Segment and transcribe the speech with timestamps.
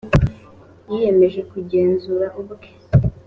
[0.89, 2.67] yiyemeje kugenzura ubwe.